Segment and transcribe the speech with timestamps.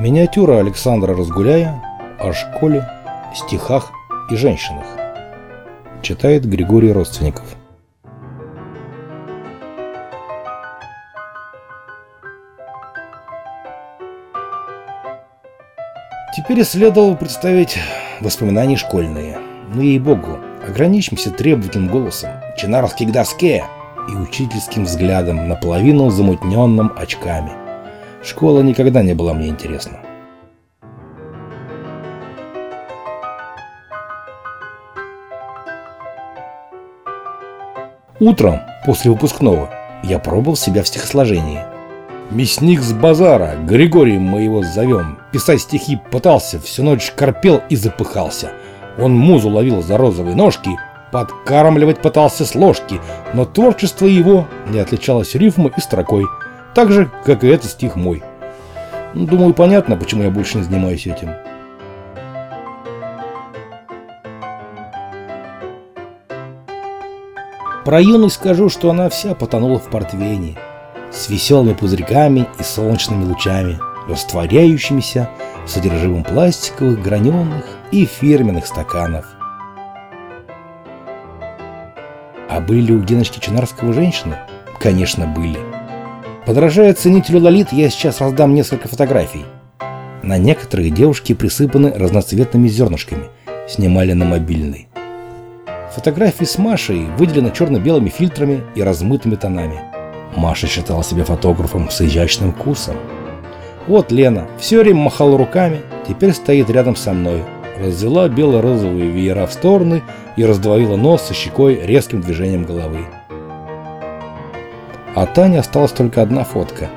[0.00, 1.80] Миниатюра Александра Разгуляя
[2.18, 2.84] о школе,
[3.32, 3.92] стихах
[4.28, 4.84] и женщинах.
[6.02, 7.44] Читает Григорий Родственников.
[16.36, 17.78] Теперь следовало представить
[18.20, 19.38] воспоминания школьные.
[19.72, 23.64] Ну ей-богу, ограничимся требовательным голосом, чинаровский к доске
[24.10, 27.63] и учительским взглядом, наполовину замутненным очками.
[28.24, 30.00] Школа никогда не была мне интересна.
[38.20, 39.68] Утром, после выпускного,
[40.02, 41.60] я пробовал себя в стихосложении.
[42.30, 48.52] Мясник с базара, Григорием мы его зовем, писать стихи пытался, всю ночь корпел и запыхался.
[48.98, 50.70] Он музу ловил за розовые ножки,
[51.12, 52.98] подкармливать пытался с ложки,
[53.34, 56.24] но творчество его не отличалось рифмой и строкой,
[56.74, 58.22] так же, как и этот стих мой.
[59.14, 61.30] Ну, думаю, понятно, почему я больше не занимаюсь этим.
[67.84, 70.56] Про юность скажу, что она вся потонула в портвейне,
[71.12, 75.28] с веселыми пузырьками и солнечными лучами, растворяющимися
[75.66, 79.26] в содержимом пластиковых, граненых и фирменных стаканов.
[82.48, 84.36] А были у Геночки Чинарского женщины?
[84.80, 85.73] Конечно, были.
[86.46, 89.46] Подражая ценителю Лолит, я сейчас раздам несколько фотографий.
[90.22, 93.28] На некоторых девушки присыпаны разноцветными зернышками,
[93.66, 94.88] снимали на мобильный.
[95.94, 99.80] Фотографии с Машей выделены черно-белыми фильтрами и размытыми тонами.
[100.36, 102.96] Маша считала себя фотографом с изящным вкусом.
[103.86, 107.42] Вот Лена все время махала руками, теперь стоит рядом со мной.
[107.78, 110.02] Развела бело-розовые веера в стороны
[110.36, 113.06] и раздвоила нос со щекой резким движением головы.
[115.14, 116.90] А Тане осталась только одна фотка.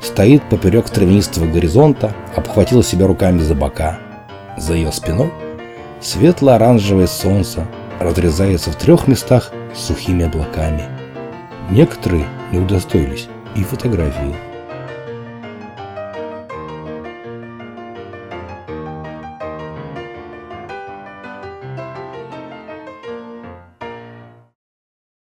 [0.00, 3.98] Стоит поперек травянистого горизонта, обхватила себя руками за бока.
[4.56, 5.30] За ее спиной
[6.00, 7.66] светло-оранжевое солнце,
[8.00, 10.82] разрезается в трех местах сухими облаками.
[11.70, 14.34] Некоторые не удостоились и фотографии.